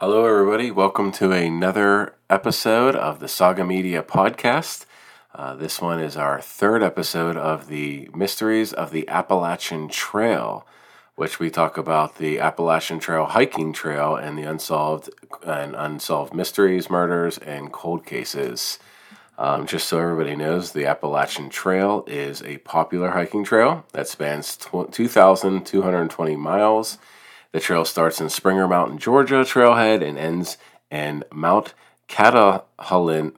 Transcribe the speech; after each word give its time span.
Hello, 0.00 0.24
everybody. 0.26 0.70
Welcome 0.70 1.10
to 1.10 1.32
another 1.32 2.14
episode 2.30 2.94
of 2.94 3.18
the 3.18 3.26
Saga 3.26 3.64
Media 3.64 4.00
podcast. 4.00 4.86
Uh, 5.34 5.56
this 5.56 5.80
one 5.80 5.98
is 5.98 6.16
our 6.16 6.40
third 6.40 6.84
episode 6.84 7.36
of 7.36 7.66
the 7.66 8.08
Mysteries 8.14 8.72
of 8.72 8.92
the 8.92 9.08
Appalachian 9.08 9.88
Trail, 9.88 10.64
which 11.16 11.40
we 11.40 11.50
talk 11.50 11.76
about 11.76 12.18
the 12.18 12.38
Appalachian 12.38 13.00
Trail 13.00 13.24
hiking 13.24 13.72
trail 13.72 14.14
and 14.14 14.38
the 14.38 14.44
unsolved 14.44 15.10
and 15.44 15.74
unsolved 15.74 16.32
mysteries, 16.32 16.88
murders, 16.88 17.36
and 17.38 17.72
cold 17.72 18.06
cases. 18.06 18.78
Um, 19.36 19.66
just 19.66 19.88
so 19.88 19.98
everybody 19.98 20.36
knows, 20.36 20.70
the 20.70 20.86
Appalachian 20.86 21.48
Trail 21.48 22.04
is 22.06 22.40
a 22.44 22.58
popular 22.58 23.10
hiking 23.10 23.42
trail 23.42 23.84
that 23.94 24.06
spans 24.06 24.56
tw- 24.56 24.92
2,220 24.92 26.36
miles. 26.36 26.98
The 27.52 27.60
trail 27.60 27.84
starts 27.84 28.20
in 28.20 28.28
Springer 28.28 28.68
Mountain, 28.68 28.98
Georgia 28.98 29.36
trailhead 29.36 30.06
and 30.06 30.18
ends 30.18 30.58
in 30.90 31.24
Mount 31.32 31.74
Katahdin, 32.08 33.32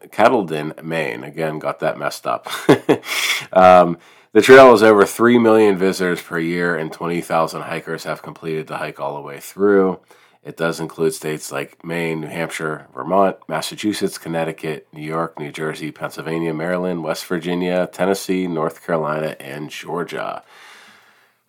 Maine. 0.82 1.24
Again, 1.24 1.58
got 1.58 1.80
that 1.80 1.98
messed 1.98 2.26
up. 2.26 2.48
um, 3.52 3.98
the 4.32 4.42
trail 4.42 4.72
is 4.72 4.82
over 4.82 5.04
3 5.04 5.38
million 5.38 5.76
visitors 5.76 6.22
per 6.22 6.38
year, 6.38 6.76
and 6.76 6.92
20,000 6.92 7.62
hikers 7.62 8.04
have 8.04 8.22
completed 8.22 8.68
the 8.68 8.76
hike 8.78 9.00
all 9.00 9.16
the 9.16 9.20
way 9.20 9.40
through. 9.40 9.98
It 10.42 10.56
does 10.56 10.80
include 10.80 11.12
states 11.12 11.52
like 11.52 11.84
Maine, 11.84 12.22
New 12.22 12.28
Hampshire, 12.28 12.86
Vermont, 12.94 13.36
Massachusetts, 13.46 14.16
Connecticut, 14.16 14.86
New 14.92 15.02
York, 15.02 15.38
New 15.38 15.52
Jersey, 15.52 15.90
Pennsylvania, 15.92 16.54
Maryland, 16.54 17.04
West 17.04 17.26
Virginia, 17.26 17.88
Tennessee, 17.92 18.46
North 18.46 18.84
Carolina, 18.84 19.36
and 19.38 19.68
Georgia. 19.68 20.42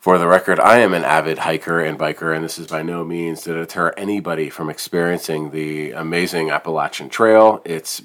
For 0.02 0.18
the 0.18 0.28
record, 0.28 0.60
I 0.60 0.80
am 0.80 0.96
an 0.96 1.04
avid 1.04 1.38
hiker 1.38 1.80
and 1.80 1.96
biker, 1.96 2.36
and 2.36 2.44
this 2.44 2.58
is 2.58 2.66
by 2.66 2.82
no 2.82 3.05
means 3.05 3.44
to 3.44 3.54
deter 3.54 3.94
anybody 3.96 4.50
from 4.50 4.68
experiencing 4.68 5.52
the 5.52 5.92
amazing 5.92 6.50
Appalachian 6.50 7.08
Trail. 7.08 7.62
It's 7.66 8.02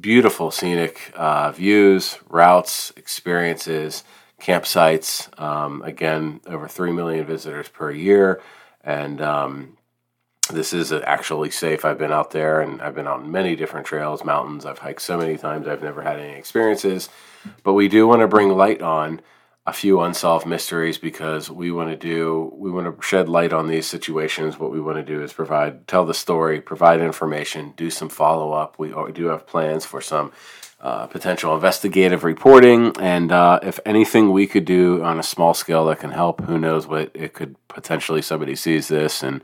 beautiful 0.00 0.50
scenic 0.50 1.12
uh, 1.14 1.52
views, 1.52 2.18
routes, 2.30 2.90
experiences, 2.96 4.02
campsites. 4.40 5.28
Um, 5.38 5.82
again, 5.82 6.40
over 6.46 6.68
3 6.68 6.92
million 6.92 7.26
visitors 7.26 7.68
per 7.68 7.90
year. 7.90 8.40
And 8.82 9.20
um, 9.20 9.76
this 10.50 10.72
is 10.72 10.90
actually 10.90 11.50
safe. 11.50 11.84
I've 11.84 11.98
been 11.98 12.12
out 12.12 12.30
there 12.30 12.62
and 12.62 12.80
I've 12.80 12.94
been 12.94 13.06
on 13.06 13.30
many 13.30 13.56
different 13.56 13.86
trails, 13.86 14.24
mountains. 14.24 14.64
I've 14.64 14.78
hiked 14.78 15.02
so 15.02 15.18
many 15.18 15.36
times, 15.36 15.68
I've 15.68 15.82
never 15.82 16.00
had 16.00 16.18
any 16.18 16.32
experiences. 16.32 17.10
But 17.62 17.74
we 17.74 17.88
do 17.88 18.06
want 18.08 18.22
to 18.22 18.26
bring 18.26 18.48
light 18.48 18.80
on 18.80 19.20
a 19.66 19.72
few 19.72 20.00
unsolved 20.00 20.46
mysteries 20.46 20.96
because 20.96 21.50
we 21.50 21.72
want 21.72 21.90
to 21.90 21.96
do 21.96 22.52
we 22.56 22.70
want 22.70 22.86
to 22.86 23.02
shed 23.02 23.28
light 23.28 23.52
on 23.52 23.66
these 23.66 23.86
situations. 23.86 24.58
What 24.58 24.70
we 24.70 24.80
want 24.80 24.98
to 24.98 25.02
do 25.02 25.22
is 25.22 25.32
provide 25.32 25.88
tell 25.88 26.04
the 26.04 26.14
story 26.14 26.60
provide 26.60 27.00
information 27.00 27.74
do 27.76 27.90
some 27.90 28.08
follow-up. 28.08 28.78
We 28.78 28.94
do 29.12 29.26
have 29.26 29.46
plans 29.46 29.84
for 29.84 30.00
some 30.00 30.32
uh, 30.80 31.06
potential 31.06 31.54
investigative 31.54 32.22
reporting. 32.22 32.92
And 33.00 33.32
uh, 33.32 33.58
if 33.62 33.80
anything 33.84 34.30
we 34.30 34.46
could 34.46 34.64
do 34.66 35.02
on 35.02 35.18
a 35.18 35.22
small 35.22 35.54
scale 35.54 35.86
that 35.86 36.00
can 36.00 36.10
help 36.10 36.42
who 36.42 36.58
knows 36.58 36.86
what 36.86 37.10
it 37.14 37.32
could 37.32 37.56
potentially 37.66 38.22
somebody 38.22 38.54
sees 38.54 38.88
this 38.88 39.22
and 39.22 39.40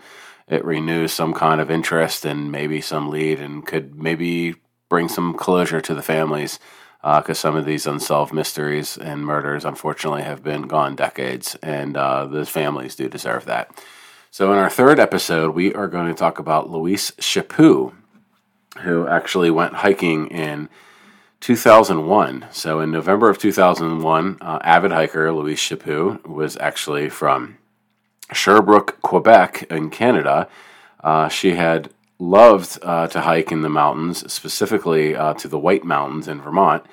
it 0.47 0.65
renews 0.65 1.13
some 1.13 1.33
kind 1.33 1.61
of 1.61 1.71
interest 1.71 2.25
and 2.25 2.53
maybe 2.53 2.81
some 2.81 3.11
lead 3.11 3.41
and 3.41 3.67
could 3.67 3.97
maybe 3.97 4.55
bring 4.89 5.09
some 5.09 5.35
closure 5.35 5.81
to 5.81 5.95
the 5.95 6.03
families 6.03 6.61
because 7.03 7.31
uh, 7.31 7.35
some 7.35 7.57
of 7.57 7.65
these 7.65 7.85
unsolved 7.85 8.33
mysteries 8.33 8.97
and 8.97 9.27
murders, 9.27 9.65
unfortunately, 9.65 10.23
have 10.23 10.45
been 10.45 10.63
gone 10.63 10.95
decades, 10.95 11.57
and 11.61 11.97
uh, 11.97 12.27
the 12.27 12.47
families 12.47 12.95
do 12.95 13.09
deserve 13.09 13.45
that. 13.47 13.77
So, 14.31 14.53
in 14.53 14.59
our 14.59 14.71
third 14.71 15.01
episode, 15.01 15.53
we 15.53 15.75
are 15.75 15.89
going 15.89 16.07
to 16.07 16.15
talk 16.15 16.39
about 16.39 16.71
Louise 16.71 17.11
Chaput, 17.19 17.93
who 18.83 19.09
actually 19.09 19.51
went 19.51 19.75
hiking 19.75 20.29
in 20.29 20.69
2001. 21.41 22.47
So, 22.53 22.79
in 22.79 22.93
November 22.93 23.29
of 23.29 23.37
2001, 23.37 24.39
uh, 24.41 24.59
avid 24.63 24.93
hiker 24.93 25.33
Louise 25.33 25.59
Chaput 25.59 26.25
was 26.25 26.57
actually 26.59 27.09
from 27.09 27.59
Sherbrooke, 28.33 29.03
Quebec, 29.03 29.65
in 29.69 29.91
Canada. 29.91 30.49
Uh, 31.03 31.29
she 31.29 31.57
had 31.57 31.91
loved 32.23 32.79
uh, 32.83 33.09
to 33.09 33.23
hike 33.23 33.51
in 33.51 33.63
the 33.63 33.69
mountains, 33.69 34.33
specifically 34.33 35.15
uh, 35.17 35.35
to 35.35 35.49
the 35.49 35.59
White 35.59 35.85
Mountains 35.85 36.29
in 36.29 36.41
Vermont. 36.41 36.87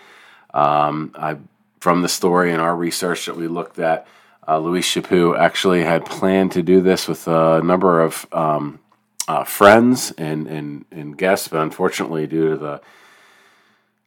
Um, 0.53 1.13
I, 1.15 1.37
from 1.79 2.01
the 2.01 2.09
story 2.09 2.51
and 2.51 2.61
our 2.61 2.75
research 2.75 3.25
that 3.25 3.37
we 3.37 3.47
looked 3.47 3.79
at, 3.79 4.07
uh, 4.47 4.57
Louise 4.57 4.85
Chaput 4.85 5.37
actually 5.37 5.83
had 5.83 6.05
planned 6.05 6.51
to 6.53 6.63
do 6.63 6.81
this 6.81 7.07
with 7.07 7.27
a 7.27 7.61
number 7.63 8.01
of 8.01 8.25
um, 8.31 8.79
uh, 9.27 9.43
friends 9.43 10.11
and, 10.17 10.47
and, 10.47 10.85
and 10.91 11.17
guests, 11.17 11.47
but 11.47 11.61
unfortunately, 11.61 12.25
due 12.25 12.49
to 12.49 12.57
the 12.57 12.81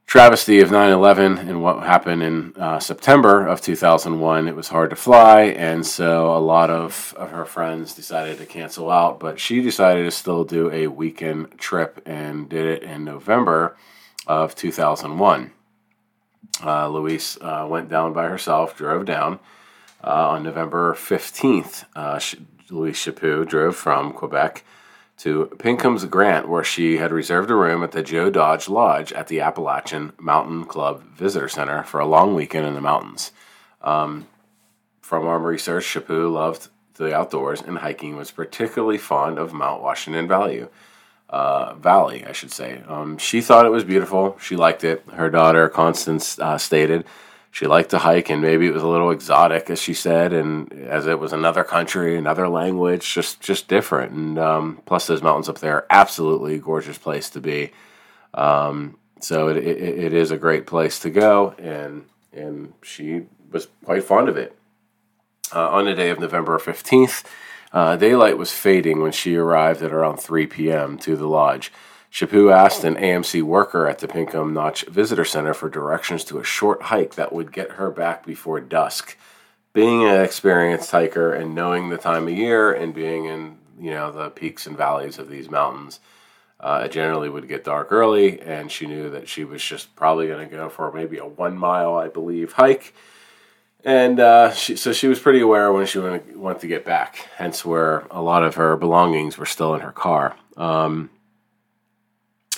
travesty 0.04 0.60
of 0.60 0.70
9 0.70 0.92
11 0.92 1.38
and 1.38 1.62
what 1.62 1.84
happened 1.84 2.22
in 2.22 2.52
uh, 2.56 2.80
September 2.80 3.46
of 3.46 3.60
2001, 3.60 4.48
it 4.48 4.56
was 4.56 4.68
hard 4.68 4.90
to 4.90 4.96
fly, 4.96 5.42
and 5.42 5.86
so 5.86 6.36
a 6.36 6.38
lot 6.38 6.70
of, 6.70 7.14
of 7.16 7.30
her 7.30 7.44
friends 7.44 7.94
decided 7.94 8.36
to 8.38 8.44
cancel 8.44 8.90
out. 8.90 9.20
But 9.20 9.38
she 9.38 9.62
decided 9.62 10.02
to 10.02 10.10
still 10.10 10.44
do 10.44 10.70
a 10.72 10.88
weekend 10.88 11.56
trip 11.56 12.02
and 12.04 12.48
did 12.48 12.66
it 12.66 12.82
in 12.82 13.04
November 13.04 13.76
of 14.26 14.56
2001. 14.56 15.52
Uh, 16.62 16.88
Louise 16.88 17.38
uh, 17.40 17.66
went 17.68 17.88
down 17.88 18.12
by 18.12 18.28
herself, 18.28 18.76
drove 18.76 19.04
down. 19.04 19.40
Uh, 20.04 20.30
on 20.30 20.42
November 20.42 20.94
15th, 20.94 21.84
uh, 21.94 22.18
Louise 22.70 22.96
Chaput 22.96 23.46
drove 23.48 23.76
from 23.76 24.12
Quebec 24.12 24.64
to 25.18 25.46
Pinkham's 25.58 26.04
Grant, 26.06 26.48
where 26.48 26.64
she 26.64 26.96
had 26.96 27.12
reserved 27.12 27.50
a 27.50 27.54
room 27.54 27.84
at 27.84 27.92
the 27.92 28.02
Joe 28.02 28.28
Dodge 28.28 28.68
Lodge 28.68 29.12
at 29.12 29.28
the 29.28 29.40
Appalachian 29.40 30.12
Mountain 30.18 30.64
Club 30.64 31.04
Visitor 31.14 31.48
Center 31.48 31.84
for 31.84 32.00
a 32.00 32.06
long 32.06 32.34
weekend 32.34 32.66
in 32.66 32.74
the 32.74 32.80
mountains. 32.80 33.30
Um, 33.82 34.26
from 35.00 35.26
our 35.26 35.38
research, 35.38 35.84
Chaput 35.84 36.32
loved 36.32 36.68
the 36.94 37.14
outdoors 37.14 37.62
and 37.62 37.78
hiking, 37.78 38.16
was 38.16 38.30
particularly 38.30 38.98
fond 38.98 39.38
of 39.38 39.52
Mount 39.52 39.82
Washington 39.82 40.26
Valley. 40.26 40.66
Uh, 41.32 41.74
Valley, 41.74 42.24
I 42.26 42.32
should 42.32 42.52
say. 42.52 42.82
Um, 42.86 43.16
she 43.16 43.40
thought 43.40 43.66
it 43.66 43.70
was 43.70 43.84
beautiful. 43.84 44.36
She 44.38 44.54
liked 44.54 44.84
it. 44.84 45.02
Her 45.14 45.30
daughter, 45.30 45.68
Constance, 45.68 46.38
uh, 46.38 46.58
stated 46.58 47.06
she 47.52 47.66
liked 47.66 47.90
to 47.90 47.98
hike 47.98 48.30
and 48.30 48.40
maybe 48.40 48.66
it 48.66 48.72
was 48.72 48.82
a 48.82 48.88
little 48.88 49.10
exotic 49.10 49.68
as 49.68 49.80
she 49.80 49.92
said 49.92 50.32
and 50.32 50.72
as 50.72 51.06
it 51.06 51.18
was 51.18 51.32
another 51.32 51.62
country 51.62 52.16
another 52.16 52.48
language 52.48 53.14
just 53.14 53.40
just 53.40 53.68
different 53.68 54.10
and 54.12 54.38
um, 54.38 54.80
plus 54.86 55.06
those 55.06 55.22
mountains 55.22 55.48
up 55.48 55.58
there 55.58 55.86
absolutely 55.90 56.58
gorgeous 56.58 56.98
place 56.98 57.30
to 57.30 57.40
be 57.40 57.70
um, 58.34 58.96
so 59.20 59.48
it, 59.48 59.58
it, 59.58 59.78
it 59.78 60.12
is 60.14 60.30
a 60.30 60.36
great 60.36 60.66
place 60.66 60.98
to 60.98 61.10
go 61.10 61.54
and 61.58 62.06
and 62.32 62.72
she 62.82 63.26
was 63.52 63.68
quite 63.84 64.02
fond 64.02 64.28
of 64.28 64.36
it 64.36 64.56
uh, 65.54 65.68
on 65.68 65.84
the 65.84 65.94
day 65.94 66.08
of 66.08 66.18
november 66.18 66.58
15th 66.58 67.22
uh, 67.72 67.96
daylight 67.96 68.38
was 68.38 68.52
fading 68.52 69.00
when 69.00 69.12
she 69.12 69.36
arrived 69.36 69.82
at 69.82 69.92
around 69.92 70.18
3 70.18 70.46
p.m 70.46 70.98
to 70.98 71.16
the 71.16 71.28
lodge 71.28 71.72
Chaput 72.12 72.52
asked 72.52 72.84
an 72.84 72.96
AMC 72.96 73.42
worker 73.42 73.88
at 73.88 74.00
the 74.00 74.06
Pinkham 74.06 74.52
Notch 74.52 74.84
Visitor 74.84 75.24
Center 75.24 75.54
for 75.54 75.70
directions 75.70 76.24
to 76.24 76.38
a 76.38 76.44
short 76.44 76.82
hike 76.82 77.14
that 77.14 77.32
would 77.32 77.52
get 77.52 77.72
her 77.72 77.90
back 77.90 78.26
before 78.26 78.60
dusk. 78.60 79.16
Being 79.72 80.04
an 80.04 80.20
experienced 80.20 80.90
hiker 80.90 81.32
and 81.32 81.54
knowing 81.54 81.88
the 81.88 81.96
time 81.96 82.28
of 82.28 82.34
year 82.34 82.70
and 82.70 82.92
being 82.92 83.24
in 83.24 83.56
you 83.80 83.92
know 83.92 84.12
the 84.12 84.28
peaks 84.28 84.66
and 84.66 84.76
valleys 84.76 85.18
of 85.18 85.30
these 85.30 85.48
mountains, 85.48 86.00
uh, 86.60 86.82
it 86.84 86.92
generally 86.92 87.30
would 87.30 87.48
get 87.48 87.64
dark 87.64 87.90
early, 87.90 88.42
and 88.42 88.70
she 88.70 88.86
knew 88.86 89.08
that 89.08 89.26
she 89.26 89.44
was 89.44 89.64
just 89.64 89.96
probably 89.96 90.26
going 90.26 90.46
to 90.46 90.54
go 90.54 90.68
for 90.68 90.92
maybe 90.92 91.16
a 91.16 91.24
one 91.24 91.56
mile, 91.56 91.94
I 91.94 92.08
believe, 92.08 92.52
hike. 92.52 92.92
And 93.84 94.20
uh, 94.20 94.52
she, 94.52 94.76
so 94.76 94.92
she 94.92 95.08
was 95.08 95.18
pretty 95.18 95.40
aware 95.40 95.72
when 95.72 95.86
she 95.86 95.98
went, 95.98 96.38
went 96.38 96.60
to 96.60 96.68
get 96.68 96.84
back, 96.84 97.28
hence 97.36 97.64
where 97.64 98.06
a 98.10 98.22
lot 98.22 98.44
of 98.44 98.54
her 98.54 98.76
belongings 98.76 99.36
were 99.36 99.46
still 99.46 99.74
in 99.74 99.80
her 99.80 99.90
car. 99.90 100.36
Um, 100.56 101.10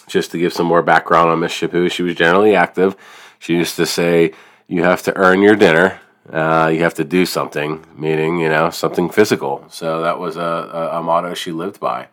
just 0.06 0.32
to 0.32 0.38
give 0.38 0.52
some 0.52 0.66
more 0.66 0.82
background 0.82 1.30
on 1.30 1.40
Miss 1.40 1.52
Chaput, 1.52 1.90
she 1.90 2.02
was 2.02 2.14
generally 2.14 2.54
active. 2.54 2.94
She 3.38 3.54
used 3.54 3.76
to 3.76 3.86
say, 3.86 4.32
"You 4.66 4.82
have 4.82 5.02
to 5.04 5.16
earn 5.16 5.40
your 5.40 5.56
dinner. 5.56 6.00
Uh, 6.30 6.70
you 6.72 6.82
have 6.82 6.94
to 6.94 7.04
do 7.04 7.24
something," 7.24 7.84
meaning 7.96 8.38
you 8.38 8.50
know 8.50 8.68
something 8.68 9.08
physical. 9.08 9.64
So 9.68 10.02
that 10.02 10.18
was 10.18 10.36
a, 10.36 10.40
a, 10.40 10.98
a 10.98 11.02
motto 11.02 11.32
she 11.32 11.52
lived 11.52 11.80
by. 11.80 12.08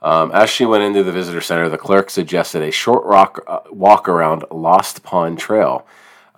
Um, 0.00 0.30
as 0.32 0.48
she 0.48 0.64
went 0.64 0.84
into 0.84 1.02
the 1.02 1.12
visitor 1.12 1.40
center, 1.40 1.68
the 1.68 1.76
clerk 1.76 2.08
suggested 2.08 2.62
a 2.62 2.70
short 2.70 3.04
rock, 3.04 3.42
uh, 3.46 3.60
walk 3.70 4.08
around 4.08 4.44
Lost 4.50 5.02
Pond 5.02 5.38
Trail, 5.38 5.86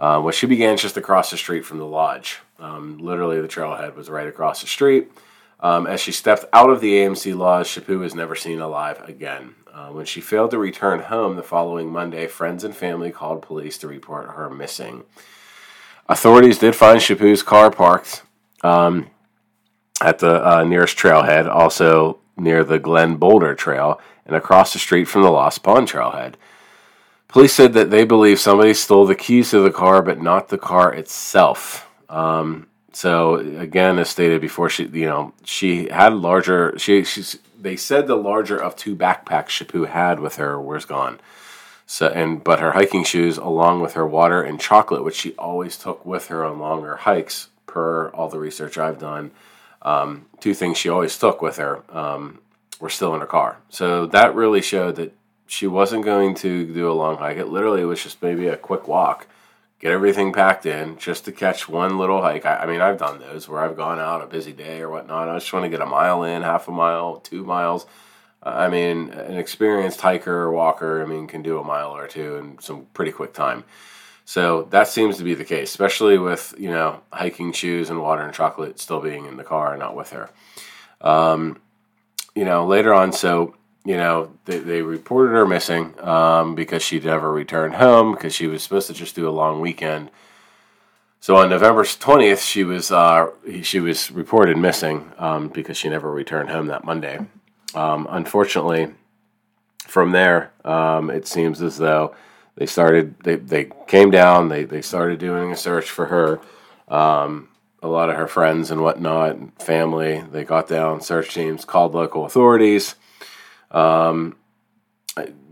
uh, 0.00 0.20
which 0.20 0.36
she 0.36 0.46
began 0.46 0.76
just 0.76 0.96
across 0.96 1.30
the 1.30 1.36
street 1.36 1.64
from 1.64 1.78
the 1.78 1.86
lodge. 1.86 2.40
Um, 2.58 2.98
literally, 2.98 3.40
the 3.40 3.46
trailhead 3.46 3.94
was 3.94 4.10
right 4.10 4.26
across 4.26 4.60
the 4.60 4.66
street. 4.66 5.12
Um, 5.60 5.86
as 5.86 6.00
she 6.00 6.10
stepped 6.10 6.46
out 6.52 6.70
of 6.70 6.80
the 6.80 6.94
AMC 6.94 7.36
lodge, 7.36 7.68
Chaput 7.68 7.98
was 7.98 8.14
never 8.14 8.34
seen 8.34 8.60
alive 8.60 9.00
again. 9.06 9.54
Uh, 9.72 9.88
when 9.90 10.04
she 10.06 10.20
failed 10.20 10.50
to 10.50 10.58
return 10.58 11.00
home 11.00 11.36
the 11.36 11.42
following 11.42 11.92
Monday, 11.92 12.26
friends 12.26 12.64
and 12.64 12.74
family 12.74 13.10
called 13.10 13.42
police 13.42 13.78
to 13.78 13.86
report 13.86 14.30
her 14.30 14.50
missing. 14.50 15.04
Authorities 16.08 16.58
did 16.58 16.74
find 16.74 16.98
Chaput's 17.00 17.42
car 17.42 17.70
parked 17.70 18.22
um, 18.64 19.10
at 20.02 20.18
the 20.18 20.44
uh, 20.46 20.64
nearest 20.64 20.96
trailhead. 20.96 21.48
Also, 21.48 22.18
near 22.36 22.64
the 22.64 22.78
Glen 22.78 23.16
Boulder 23.16 23.54
Trail 23.54 24.00
and 24.26 24.34
across 24.34 24.72
the 24.72 24.78
street 24.78 25.04
from 25.04 25.22
the 25.22 25.30
Lost 25.30 25.62
Pond 25.62 25.88
Trailhead. 25.88 26.34
Police 27.30 27.54
said 27.54 27.74
that 27.74 27.90
they 27.90 28.04
believe 28.04 28.40
somebody 28.40 28.74
stole 28.74 29.06
the 29.06 29.14
keys 29.14 29.50
to 29.50 29.60
the 29.60 29.70
car, 29.70 30.02
but 30.02 30.20
not 30.20 30.48
the 30.48 30.58
car 30.58 30.92
itself. 30.92 31.88
Um, 32.08 32.66
so 32.92 33.36
again, 33.36 34.00
as 34.00 34.10
stated 34.10 34.40
before, 34.40 34.68
she 34.68 34.86
you 34.86 35.06
know 35.06 35.32
she 35.44 35.88
had 35.88 36.12
larger. 36.12 36.76
She 36.76 37.04
she's 37.04 37.38
they 37.58 37.76
said 37.76 38.06
the 38.06 38.16
larger 38.16 38.58
of 38.58 38.74
two 38.74 38.96
backpacks 38.96 39.50
Chaput 39.50 39.90
had 39.90 40.18
with 40.18 40.36
her 40.36 40.60
was 40.60 40.84
gone. 40.84 41.20
So 41.86 42.08
and 42.08 42.42
but 42.42 42.58
her 42.58 42.72
hiking 42.72 43.04
shoes, 43.04 43.38
along 43.38 43.80
with 43.80 43.94
her 43.94 44.06
water 44.06 44.42
and 44.42 44.60
chocolate, 44.60 45.04
which 45.04 45.16
she 45.16 45.32
always 45.34 45.76
took 45.76 46.04
with 46.04 46.26
her 46.28 46.44
on 46.44 46.58
longer 46.58 46.96
hikes, 46.96 47.48
per 47.66 48.08
all 48.08 48.28
the 48.28 48.40
research 48.40 48.76
I've 48.76 48.98
done, 48.98 49.30
um, 49.82 50.26
two 50.40 50.54
things 50.54 50.78
she 50.78 50.88
always 50.88 51.16
took 51.16 51.40
with 51.40 51.58
her 51.58 51.84
um, 51.90 52.40
were 52.80 52.90
still 52.90 53.14
in 53.14 53.20
her 53.20 53.26
car. 53.26 53.58
So 53.68 54.06
that 54.06 54.34
really 54.34 54.62
showed 54.62 54.96
that 54.96 55.14
she 55.50 55.66
wasn't 55.66 56.04
going 56.04 56.32
to 56.36 56.72
do 56.72 56.88
a 56.88 56.94
long 56.94 57.16
hike. 57.16 57.36
It 57.36 57.48
literally 57.48 57.84
was 57.84 58.00
just 58.00 58.22
maybe 58.22 58.46
a 58.46 58.56
quick 58.56 58.86
walk, 58.86 59.26
get 59.80 59.90
everything 59.90 60.32
packed 60.32 60.64
in 60.64 60.96
just 60.96 61.24
to 61.24 61.32
catch 61.32 61.68
one 61.68 61.98
little 61.98 62.22
hike. 62.22 62.46
I, 62.46 62.58
I 62.58 62.66
mean, 62.66 62.80
I've 62.80 62.98
done 62.98 63.18
those 63.18 63.48
where 63.48 63.58
I've 63.60 63.76
gone 63.76 63.98
out 63.98 64.22
a 64.22 64.28
busy 64.28 64.52
day 64.52 64.80
or 64.80 64.88
whatnot. 64.88 65.28
I 65.28 65.36
just 65.36 65.52
want 65.52 65.64
to 65.64 65.68
get 65.68 65.80
a 65.80 65.86
mile 65.86 66.22
in, 66.22 66.42
half 66.42 66.68
a 66.68 66.70
mile, 66.70 67.16
two 67.16 67.44
miles. 67.44 67.84
I 68.40 68.68
mean, 68.68 69.10
an 69.10 69.36
experienced 69.36 70.00
hiker 70.00 70.32
or 70.32 70.52
walker, 70.52 71.02
I 71.02 71.06
mean, 71.06 71.26
can 71.26 71.42
do 71.42 71.58
a 71.58 71.64
mile 71.64 71.96
or 71.96 72.06
two 72.06 72.36
in 72.36 72.60
some 72.60 72.86
pretty 72.94 73.10
quick 73.10 73.34
time. 73.34 73.64
So 74.24 74.68
that 74.70 74.86
seems 74.86 75.18
to 75.18 75.24
be 75.24 75.34
the 75.34 75.44
case, 75.44 75.70
especially 75.70 76.16
with 76.16 76.54
you 76.56 76.70
know 76.70 77.00
hiking 77.12 77.50
shoes 77.52 77.90
and 77.90 78.00
water 78.00 78.22
and 78.22 78.32
chocolate 78.32 78.78
still 78.78 79.00
being 79.00 79.26
in 79.26 79.36
the 79.36 79.42
car, 79.42 79.72
and 79.72 79.80
not 79.80 79.96
with 79.96 80.10
her. 80.10 80.30
Um, 81.00 81.60
you 82.36 82.44
know, 82.44 82.64
later 82.64 82.94
on, 82.94 83.12
so 83.12 83.56
you 83.84 83.96
know, 83.96 84.30
they, 84.44 84.58
they 84.58 84.82
reported 84.82 85.32
her 85.32 85.46
missing 85.46 85.94
um, 86.00 86.54
because 86.54 86.82
she 86.82 87.00
never 87.00 87.32
returned 87.32 87.74
home 87.74 88.12
because 88.12 88.34
she 88.34 88.46
was 88.46 88.62
supposed 88.62 88.86
to 88.88 88.92
just 88.92 89.14
do 89.14 89.28
a 89.28 89.30
long 89.30 89.60
weekend. 89.60 90.10
So 91.20 91.36
on 91.36 91.50
November 91.50 91.84
twentieth, 91.84 92.40
she 92.42 92.64
was 92.64 92.90
uh, 92.90 93.30
she 93.62 93.80
was 93.80 94.10
reported 94.10 94.56
missing 94.56 95.12
um, 95.18 95.48
because 95.48 95.76
she 95.76 95.88
never 95.88 96.10
returned 96.10 96.50
home 96.50 96.68
that 96.68 96.84
Monday. 96.84 97.18
Um, 97.74 98.06
unfortunately, 98.10 98.94
from 99.86 100.12
there, 100.12 100.52
um, 100.64 101.10
it 101.10 101.26
seems 101.26 101.60
as 101.60 101.76
though 101.76 102.14
they 102.56 102.66
started 102.66 103.20
they, 103.20 103.36
they 103.36 103.70
came 103.86 104.10
down. 104.10 104.48
They 104.48 104.64
they 104.64 104.82
started 104.82 105.18
doing 105.18 105.52
a 105.52 105.56
search 105.56 105.90
for 105.90 106.06
her. 106.06 106.40
Um, 106.88 107.48
a 107.82 107.88
lot 107.88 108.10
of 108.10 108.16
her 108.16 108.26
friends 108.26 108.70
and 108.70 108.82
whatnot, 108.82 109.62
family. 109.62 110.22
They 110.32 110.44
got 110.44 110.68
down. 110.68 111.00
Search 111.00 111.32
teams 111.32 111.64
called 111.64 111.94
local 111.94 112.24
authorities. 112.26 112.94
Um, 113.70 114.36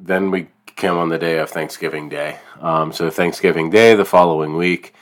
then 0.01 0.31
we 0.31 0.49
came 0.77 0.95
on 0.95 1.09
the 1.09 1.19
day 1.19 1.39
of 1.39 1.51
Thanksgiving 1.51 2.09
Day. 2.09 2.39
Um, 2.61 2.93
so 2.93 3.11
Thanksgiving 3.11 3.71
Day, 3.71 3.95
the 3.95 4.05
following 4.05 4.57
week, 4.57 4.95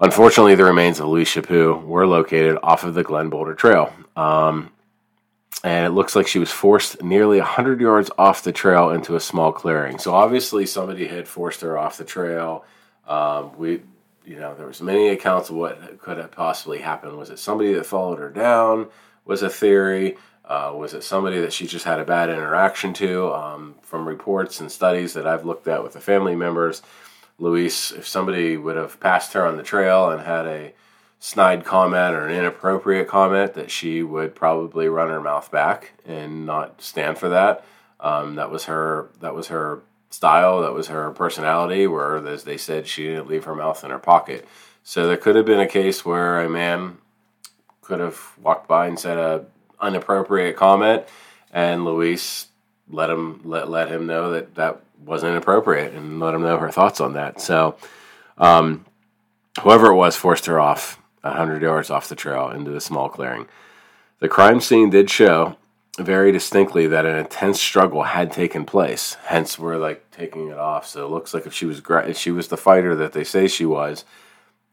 unfortunately, 0.00 0.54
the 0.54 0.64
remains 0.64 1.00
of 1.00 1.08
Louise 1.08 1.28
Chaput 1.28 1.84
were 1.84 2.06
located 2.06 2.58
off 2.62 2.84
of 2.84 2.94
the 2.94 3.02
Glen 3.02 3.30
Boulder 3.30 3.54
Trail. 3.54 3.92
Um, 4.16 4.70
and 5.62 5.84
it 5.84 5.90
looks 5.90 6.16
like 6.16 6.26
she 6.26 6.38
was 6.38 6.50
forced 6.50 7.02
nearly 7.02 7.38
100 7.38 7.80
yards 7.80 8.10
off 8.16 8.42
the 8.42 8.52
trail 8.52 8.90
into 8.90 9.16
a 9.16 9.20
small 9.20 9.52
clearing. 9.52 9.98
So 9.98 10.14
obviously 10.14 10.64
somebody 10.64 11.06
had 11.06 11.28
forced 11.28 11.60
her 11.60 11.76
off 11.76 11.98
the 11.98 12.04
trail. 12.04 12.64
Um, 13.06 13.58
we, 13.58 13.82
you 14.24 14.38
know, 14.38 14.54
there 14.54 14.66
was 14.66 14.80
many 14.80 15.08
accounts 15.08 15.50
of 15.50 15.56
what 15.56 15.98
could 15.98 16.16
have 16.16 16.30
possibly 16.30 16.78
happened. 16.78 17.16
Was 17.18 17.30
it 17.30 17.38
somebody 17.38 17.74
that 17.74 17.84
followed 17.84 18.18
her 18.20 18.30
down? 18.30 18.88
Was 19.26 19.42
a 19.42 19.50
theory. 19.50 20.16
Uh, 20.50 20.72
was 20.74 20.94
it 20.94 21.04
somebody 21.04 21.40
that 21.40 21.52
she 21.52 21.64
just 21.64 21.84
had 21.84 22.00
a 22.00 22.04
bad 22.04 22.28
interaction 22.28 22.92
to? 22.92 23.32
Um, 23.32 23.76
from 23.82 24.08
reports 24.08 24.58
and 24.58 24.70
studies 24.70 25.14
that 25.14 25.24
I've 25.24 25.44
looked 25.44 25.68
at 25.68 25.84
with 25.84 25.92
the 25.92 26.00
family 26.00 26.34
members, 26.34 26.82
Louise, 27.38 27.92
if 27.96 28.04
somebody 28.04 28.56
would 28.56 28.74
have 28.74 28.98
passed 28.98 29.32
her 29.34 29.46
on 29.46 29.56
the 29.56 29.62
trail 29.62 30.10
and 30.10 30.20
had 30.20 30.46
a 30.46 30.72
snide 31.20 31.64
comment 31.64 32.16
or 32.16 32.26
an 32.26 32.34
inappropriate 32.34 33.06
comment, 33.06 33.54
that 33.54 33.70
she 33.70 34.02
would 34.02 34.34
probably 34.34 34.88
run 34.88 35.08
her 35.08 35.20
mouth 35.20 35.52
back 35.52 35.92
and 36.04 36.46
not 36.46 36.82
stand 36.82 37.16
for 37.16 37.28
that. 37.28 37.64
Um, 38.00 38.34
that 38.34 38.50
was 38.50 38.64
her. 38.64 39.08
That 39.20 39.36
was 39.36 39.46
her 39.48 39.82
style. 40.10 40.62
That 40.62 40.74
was 40.74 40.88
her 40.88 41.12
personality. 41.12 41.86
Where, 41.86 42.16
as 42.26 42.42
they 42.42 42.56
said, 42.56 42.88
she 42.88 43.04
didn't 43.04 43.28
leave 43.28 43.44
her 43.44 43.54
mouth 43.54 43.84
in 43.84 43.90
her 43.90 44.00
pocket. 44.00 44.48
So 44.82 45.06
there 45.06 45.16
could 45.16 45.36
have 45.36 45.46
been 45.46 45.60
a 45.60 45.68
case 45.68 46.04
where 46.04 46.40
a 46.40 46.50
man 46.50 46.98
could 47.82 48.00
have 48.00 48.32
walked 48.42 48.66
by 48.66 48.88
and 48.88 48.98
said 48.98 49.16
a 49.16 49.46
inappropriate 49.82 50.56
comment, 50.56 51.04
and 51.52 51.84
Louise 51.84 52.46
let 52.90 53.10
him 53.10 53.40
let 53.44 53.68
let 53.70 53.88
him 53.88 54.06
know 54.06 54.32
that 54.32 54.54
that 54.56 54.80
wasn't 55.04 55.32
inappropriate 55.32 55.94
and 55.94 56.20
let 56.20 56.34
him 56.34 56.42
know 56.42 56.58
her 56.58 56.70
thoughts 56.70 57.00
on 57.00 57.14
that. 57.14 57.40
So, 57.40 57.76
um, 58.38 58.84
whoever 59.62 59.86
it 59.86 59.96
was 59.96 60.16
forced 60.16 60.46
her 60.46 60.60
off 60.60 61.00
hundred 61.22 61.62
yards 61.62 61.90
off 61.90 62.08
the 62.08 62.14
trail 62.14 62.50
into 62.50 62.70
the 62.70 62.80
small 62.80 63.08
clearing. 63.08 63.46
The 64.20 64.28
crime 64.28 64.60
scene 64.60 64.90
did 64.90 65.10
show 65.10 65.56
very 65.98 66.32
distinctly 66.32 66.86
that 66.86 67.06
an 67.06 67.16
intense 67.16 67.60
struggle 67.60 68.04
had 68.04 68.32
taken 68.32 68.64
place. 68.64 69.16
Hence, 69.24 69.58
we're 69.58 69.76
like 69.76 70.10
taking 70.10 70.48
it 70.48 70.58
off. 70.58 70.86
So 70.86 71.04
it 71.04 71.10
looks 71.10 71.34
like 71.34 71.46
if 71.46 71.52
she 71.52 71.66
was 71.66 71.82
if 71.88 72.16
she 72.16 72.30
was 72.30 72.48
the 72.48 72.56
fighter 72.56 72.94
that 72.94 73.12
they 73.12 73.24
say 73.24 73.48
she 73.48 73.66
was, 73.66 74.04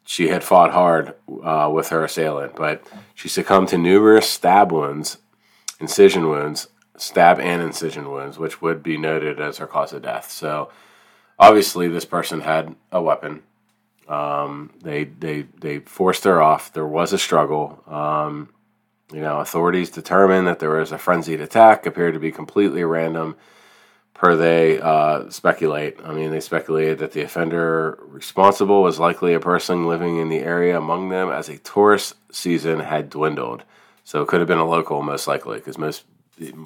she 0.08 0.30
had 0.30 0.42
fought 0.42 0.72
hard 0.72 1.16
uh, 1.44 1.70
with 1.72 1.90
her 1.90 2.06
assailant, 2.06 2.56
but 2.56 2.82
she 3.14 3.28
succumbed 3.28 3.68
to 3.68 3.78
numerous 3.78 4.28
stab 4.30 4.72
wounds, 4.72 5.18
incision 5.82 6.30
wounds, 6.30 6.70
stab 6.96 7.42
and 7.42 7.62
incision 7.62 8.10
wounds, 8.10 8.40
which 8.40 8.62
would 8.62 8.82
be 8.82 8.98
noted 8.98 9.42
as 9.42 9.58
her 9.58 9.68
cause 9.68 9.92
of 9.92 10.04
death. 10.04 10.32
So, 10.32 10.72
obviously, 11.38 11.90
this 11.90 12.06
person 12.06 12.40
had 12.40 12.74
a 12.90 13.02
weapon. 13.02 13.44
Um, 14.08 14.72
they 14.82 15.04
they 15.04 15.42
they 15.60 15.80
forced 15.80 16.24
her 16.24 16.42
off. 16.42 16.72
There 16.72 16.88
was 16.88 17.12
a 17.12 17.18
struggle. 17.18 17.84
Um, 17.86 18.48
you 19.12 19.20
know, 19.20 19.42
authorities 19.42 19.90
determined 19.90 20.48
that 20.48 20.60
there 20.60 20.70
was 20.70 20.94
a 20.94 20.98
frenzied 20.98 21.42
attack, 21.42 21.86
appeared 21.86 22.14
to 22.14 22.20
be 22.22 22.32
completely 22.32 22.86
random 22.86 23.36
per 24.18 24.36
they 24.36 24.82
uh, 24.82 25.30
speculate. 25.30 26.00
I 26.04 26.12
mean, 26.12 26.32
they 26.32 26.40
speculated 26.40 27.00
that 27.00 27.12
the 27.12 27.22
offender 27.22 28.00
responsible 28.08 28.82
was 28.82 29.00
likely 29.00 29.36
a 29.36 29.40
person 29.40 29.88
living 29.88 30.18
in 30.18 30.30
the 30.30 30.40
area 30.40 30.78
among 30.78 31.10
them 31.10 31.30
as 31.30 31.50
a 31.50 31.60
tourist 31.60 32.16
season 32.32 32.80
had 32.80 33.12
dwindled. 33.12 33.64
So 34.04 34.22
it 34.22 34.28
could 34.28 34.40
have 34.40 34.48
been 34.48 34.58
a 34.58 34.66
local, 34.66 35.04
most 35.04 35.28
likely, 35.28 35.58
because 35.58 35.78
most 35.78 36.04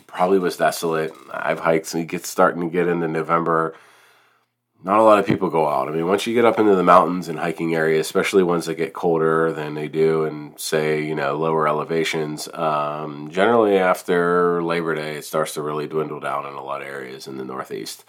probably 0.07 0.39
was 0.39 0.57
desolate. 0.57 1.13
I've 1.31 1.59
hiked, 1.59 1.93
and 1.93 2.01
you 2.01 2.07
get 2.07 2.25
starting 2.25 2.61
to 2.61 2.69
get 2.69 2.87
into 2.87 3.07
November 3.07 3.75
not 4.83 4.99
a 4.99 5.03
lot 5.03 5.19
of 5.19 5.27
people 5.27 5.49
go 5.49 5.67
out. 5.67 5.87
I 5.87 5.91
mean, 5.91 6.07
once 6.07 6.25
you 6.25 6.33
get 6.33 6.45
up 6.45 6.57
into 6.57 6.75
the 6.75 6.83
mountains 6.83 7.27
and 7.27 7.37
hiking 7.37 7.75
areas, 7.75 8.07
especially 8.07 8.41
ones 8.41 8.65
that 8.65 8.75
get 8.75 8.93
colder 8.93 9.51
than 9.51 9.75
they 9.75 9.87
do 9.87 10.25
in, 10.25 10.53
say, 10.57 11.03
you 11.03 11.13
know, 11.13 11.37
lower 11.37 11.67
elevations, 11.67 12.47
um, 12.53 13.29
generally 13.29 13.77
after 13.77 14.63
Labor 14.63 14.95
Day, 14.95 15.17
it 15.17 15.25
starts 15.25 15.53
to 15.53 15.61
really 15.61 15.87
dwindle 15.87 16.19
down 16.19 16.47
in 16.47 16.53
a 16.53 16.63
lot 16.63 16.81
of 16.81 16.87
areas 16.87 17.27
in 17.27 17.37
the 17.37 17.45
Northeast. 17.45 18.05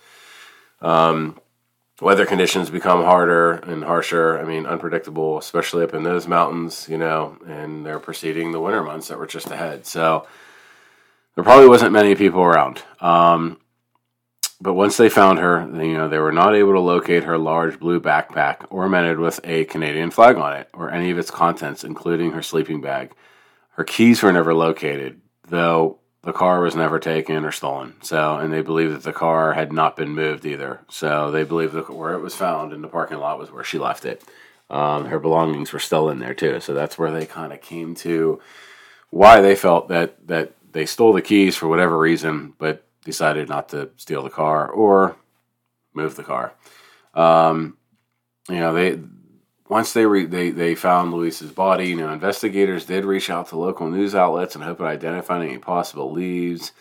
Um, 0.80 1.38
weather 2.00 2.24
conditions 2.24 2.70
become 2.70 3.04
harder 3.04 3.52
and 3.52 3.84
harsher. 3.84 4.38
I 4.38 4.44
mean, 4.44 4.64
unpredictable, 4.64 5.38
especially 5.38 5.84
up 5.84 5.94
in 5.94 6.02
those 6.02 6.26
mountains, 6.26 6.88
you 6.88 6.96
know, 6.96 7.36
and 7.46 7.84
they're 7.84 8.00
preceding 8.00 8.52
the 8.52 8.60
winter 8.60 8.82
months 8.82 9.08
that 9.08 9.18
were 9.18 9.26
just 9.26 9.50
ahead. 9.50 9.84
So 9.86 10.26
there 11.34 11.44
probably 11.44 11.68
wasn't 11.68 11.92
many 11.92 12.14
people 12.14 12.42
around. 12.42 12.82
Um, 13.00 13.58
but 14.62 14.74
once 14.74 14.96
they 14.96 15.08
found 15.08 15.40
her, 15.40 15.68
you 15.74 15.94
know, 15.94 16.08
they 16.08 16.18
were 16.18 16.30
not 16.30 16.54
able 16.54 16.72
to 16.74 16.78
locate 16.78 17.24
her 17.24 17.36
large 17.36 17.80
blue 17.80 18.00
backpack 18.00 18.64
ornamented 18.70 19.18
with 19.18 19.40
a 19.42 19.64
Canadian 19.64 20.12
flag 20.12 20.36
on 20.36 20.56
it 20.56 20.68
or 20.72 20.88
any 20.88 21.10
of 21.10 21.18
its 21.18 21.32
contents, 21.32 21.82
including 21.82 22.30
her 22.30 22.42
sleeping 22.42 22.80
bag. 22.80 23.12
Her 23.70 23.82
keys 23.82 24.22
were 24.22 24.32
never 24.32 24.54
located, 24.54 25.20
though 25.48 25.98
the 26.22 26.32
car 26.32 26.60
was 26.60 26.76
never 26.76 27.00
taken 27.00 27.44
or 27.44 27.50
stolen. 27.50 27.94
So, 28.02 28.38
and 28.38 28.52
they 28.52 28.62
believe 28.62 28.92
that 28.92 29.02
the 29.02 29.12
car 29.12 29.52
had 29.52 29.72
not 29.72 29.96
been 29.96 30.10
moved 30.10 30.46
either. 30.46 30.80
So 30.88 31.32
they 31.32 31.42
believe 31.42 31.72
that 31.72 31.90
where 31.90 32.14
it 32.14 32.20
was 32.20 32.36
found 32.36 32.72
in 32.72 32.82
the 32.82 32.88
parking 32.88 33.18
lot 33.18 33.40
was 33.40 33.50
where 33.50 33.64
she 33.64 33.80
left 33.80 34.04
it. 34.04 34.22
Um, 34.70 35.06
her 35.06 35.18
belongings 35.18 35.72
were 35.72 35.80
still 35.80 36.08
in 36.08 36.20
there 36.20 36.34
too. 36.34 36.60
So 36.60 36.72
that's 36.72 36.96
where 36.96 37.10
they 37.10 37.26
kind 37.26 37.52
of 37.52 37.60
came 37.60 37.96
to 37.96 38.40
why 39.10 39.40
they 39.40 39.56
felt 39.56 39.88
that 39.88 40.24
that 40.28 40.52
they 40.70 40.86
stole 40.86 41.12
the 41.12 41.20
keys 41.20 41.56
for 41.56 41.66
whatever 41.66 41.98
reason, 41.98 42.54
but 42.58 42.86
decided 43.04 43.48
not 43.48 43.68
to 43.70 43.90
steal 43.96 44.22
the 44.22 44.30
car 44.30 44.68
or 44.68 45.16
move 45.94 46.16
the 46.16 46.24
car. 46.24 46.54
Um, 47.14 47.76
you 48.48 48.56
know, 48.56 48.72
they 48.72 48.98
once 49.68 49.92
they 49.92 50.06
re, 50.06 50.26
they 50.26 50.50
they 50.50 50.74
found 50.74 51.12
Louise's 51.12 51.52
body. 51.52 51.88
You 51.88 51.96
know, 51.96 52.12
investigators 52.12 52.86
did 52.86 53.04
reach 53.04 53.30
out 53.30 53.48
to 53.48 53.58
local 53.58 53.88
news 53.88 54.14
outlets 54.14 54.54
and 54.54 54.64
hope 54.64 54.78
to 54.78 54.84
identify 54.84 55.42
any 55.42 55.58
possible 55.58 56.12
leads. 56.12 56.72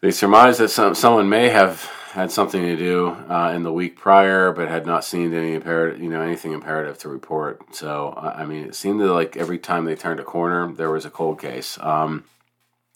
They 0.00 0.10
surmised 0.10 0.60
that 0.60 0.68
some 0.68 0.94
someone 0.94 1.28
may 1.28 1.48
have 1.48 1.90
had 2.12 2.30
something 2.32 2.62
to 2.62 2.76
do 2.76 3.08
uh, 3.28 3.52
in 3.54 3.62
the 3.62 3.72
week 3.72 3.96
prior, 3.96 4.52
but 4.52 4.68
had 4.68 4.84
not 4.84 5.04
seen 5.04 5.32
any 5.32 5.54
imperative, 5.54 6.00
you 6.00 6.08
know, 6.08 6.20
anything 6.20 6.52
imperative 6.52 6.98
to 6.98 7.08
report. 7.08 7.74
So, 7.74 8.12
I 8.16 8.44
mean, 8.46 8.64
it 8.64 8.74
seemed 8.74 9.00
like 9.00 9.36
every 9.36 9.58
time 9.58 9.84
they 9.84 9.94
turned 9.94 10.18
a 10.18 10.24
corner, 10.24 10.72
there 10.72 10.90
was 10.90 11.04
a 11.04 11.10
cold 11.10 11.40
case. 11.40 11.78
Um, 11.80 12.24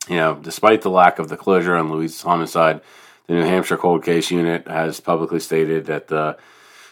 you 0.08 0.16
know, 0.16 0.34
despite 0.34 0.82
the 0.82 0.90
lack 0.90 1.18
of 1.18 1.28
the 1.28 1.36
closure 1.36 1.74
on 1.74 1.90
Louise's 1.90 2.22
homicide, 2.22 2.80
the 3.26 3.34
New 3.34 3.44
Hampshire 3.44 3.76
Cold 3.76 4.04
Case 4.04 4.30
Unit 4.30 4.68
has 4.68 5.00
publicly 5.00 5.40
stated 5.40 5.86
that 5.86 6.08
the 6.08 6.36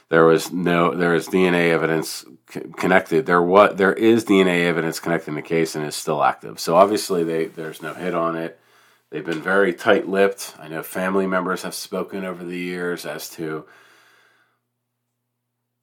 there 0.09 0.27
was 0.27 0.53
no 0.53 0.95
there 0.95 1.15
is 1.15 1.29
DNA 1.29 1.71
evidence 1.71 2.25
connected. 2.77 3.25
There 3.25 3.41
what 3.41 3.79
there 3.79 3.95
is 3.95 4.27
DNA 4.27 4.67
evidence 4.67 5.01
connecting 5.01 5.35
the 5.35 5.43
case 5.43 5.75
and 5.75 5.87
is 5.87 5.95
still 5.95 6.23
active. 6.23 6.61
So 6.61 6.77
obviously 6.77 7.25
they 7.25 7.47
there's 7.47 7.81
no 7.81 7.95
hit 7.95 8.15
on 8.15 8.37
it. 8.37 8.61
They've 9.09 9.25
been 9.25 9.43
very 9.43 9.75
tight-lipped. 9.75 10.55
I 10.59 10.69
know 10.69 10.83
family 10.83 11.27
members 11.27 11.63
have 11.63 11.75
spoken 11.75 12.25
over 12.25 12.45
the 12.45 12.59
years 12.59 13.05
as 13.05 13.29
to 13.31 13.67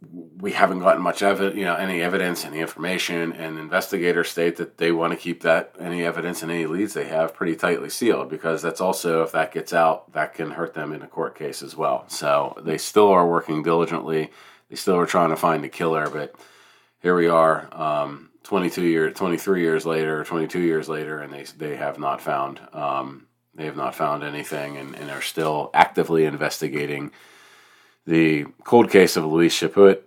we 0.02 0.54
haven't 0.54 0.80
gotten 0.80 1.02
much 1.02 1.22
evidence, 1.22 1.58
you 1.58 1.66
know, 1.66 1.76
any 1.76 2.02
evidence, 2.02 2.46
any 2.46 2.60
information, 2.60 3.34
and 3.34 3.60
investigators 3.60 4.30
state 4.30 4.56
that 4.56 4.78
they 4.78 4.94
want 4.94 5.12
to 5.12 5.18
keep 5.18 5.42
that 5.42 5.76
any 5.78 6.06
evidence 6.06 6.42
and 6.42 6.52
any 6.52 6.66
leads 6.66 6.94
they 6.94 7.08
have 7.08 7.34
pretty 7.34 7.56
tightly 7.56 7.90
sealed 7.90 8.30
because 8.30 8.62
that's 8.62 8.80
also 8.80 9.24
if 9.24 9.34
that 9.34 9.52
gets 9.52 9.74
out, 9.74 10.12
that 10.14 10.34
can 10.34 10.52
hurt 10.52 10.74
them 10.74 10.94
in 10.94 11.02
a 11.02 11.08
court 11.08 11.38
case 11.38 11.62
as 11.62 11.76
well. 11.76 12.06
So 12.08 12.58
they 12.64 12.78
still 12.78 13.10
are 13.10 13.28
working 13.28 13.62
diligently. 13.62 14.32
They 14.70 14.78
still 14.78 14.96
are 14.96 15.06
trying 15.06 15.32
to 15.32 15.36
find 15.36 15.64
the 15.64 15.70
killer, 15.70 16.10
but 16.10 16.34
here 17.02 17.16
we 17.16 17.28
are, 17.28 17.68
um, 17.74 18.30
22 18.44 18.84
years, 18.84 19.18
23 19.18 19.62
years 19.62 19.86
later, 19.86 20.24
22 20.24 20.60
years 20.62 20.88
later, 20.88 21.20
and 21.20 21.34
they 21.34 21.44
they 21.58 21.76
have 21.76 22.00
not 22.00 22.22
found 22.22 22.62
um, 22.72 23.28
they 23.54 23.66
have 23.66 23.76
not 23.76 23.96
found 23.96 24.24
anything, 24.24 24.78
and, 24.78 24.96
and 24.96 25.12
are 25.12 25.22
still 25.22 25.70
actively 25.74 26.24
investigating 26.24 27.12
the 28.10 28.46
cold 28.64 28.90
case 28.90 29.16
of 29.16 29.26
Louise 29.26 29.54
Chaput, 29.54 30.02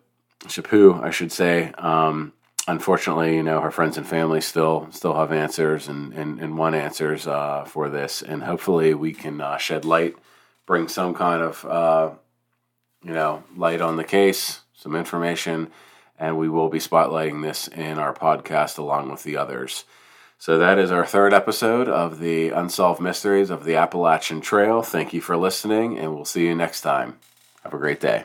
Chaput, 0.47 1.03
I 1.03 1.11
should 1.11 1.31
say. 1.31 1.73
Um, 1.79 2.33
unfortunately, 2.67 3.37
you 3.37 3.45
know, 3.45 3.61
her 3.61 3.71
friends 3.71 3.97
and 3.97 4.07
family 4.07 4.41
still 4.41 4.89
still 4.91 5.15
have 5.15 5.33
answers 5.33 5.89
and, 5.89 6.13
and, 6.13 6.41
and 6.41 6.59
want 6.59 6.75
answers 6.75 7.27
uh, 7.27 7.65
for 7.65 7.89
this. 7.89 8.21
And 8.21 8.43
hopefully 8.43 8.93
we 8.93 9.13
can 9.13 9.41
uh, 9.41 9.57
shed 9.57 9.85
light, 9.85 10.17
bring 10.67 10.89
some 10.89 11.15
kind 11.15 11.43
of, 11.43 11.65
uh, 11.65 12.11
you 13.05 13.13
know, 13.13 13.45
light 13.57 13.81
on 13.81 13.97
the 13.97 14.05
case, 14.05 14.61
some 14.75 14.97
information, 14.97 15.71
and 16.19 16.37
we 16.37 16.49
will 16.49 16.69
be 16.69 16.79
spotlighting 16.79 17.43
this 17.43 17.69
in 17.69 17.99
our 17.99 18.13
podcast 18.13 18.79
along 18.79 19.11
with 19.11 19.23
the 19.23 19.37
others. 19.37 19.85
So 20.39 20.59
that 20.59 20.77
is 20.77 20.91
our 20.91 21.07
third 21.07 21.33
episode 21.33 21.89
of 21.89 22.19
the 22.19 22.49
Unsolved 22.49 23.01
Mysteries 23.01 23.49
of 23.49 23.63
the 23.63 23.77
Appalachian 23.77 24.41
Trail. 24.41 24.83
Thank 24.83 25.13
you 25.13 25.21
for 25.21 25.37
listening, 25.37 25.97
and 25.97 26.13
we'll 26.13 26.25
see 26.25 26.47
you 26.47 26.57
next 26.57 26.81
time. 26.81 27.19
Have 27.63 27.75
a 27.75 27.79
great 27.79 28.01
day. 28.01 28.25